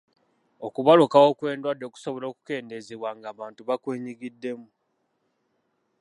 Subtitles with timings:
[0.67, 4.67] Okubalukawo kw'endwadde kusobola okukeendezebwa ng'abantu bakwenyigiddemu.